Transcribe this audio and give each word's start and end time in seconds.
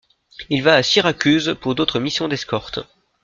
Il 0.49 0.63
va 0.63 0.73
à 0.77 0.81
Syracuse 0.81 1.55
pour 1.61 1.75
d'autres 1.75 1.99
missions 1.99 2.27
d'escorte. 2.27 2.79